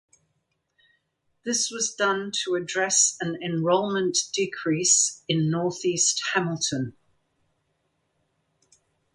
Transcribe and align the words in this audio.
This 1.45 1.69
was 1.69 1.93
done 1.93 2.31
to 2.43 2.55
address 2.55 3.15
an 3.21 3.35
enrollment 3.39 4.17
decrease 4.33 5.21
in 5.29 5.51
Northeast 5.51 6.23
Hamilton. 6.33 6.97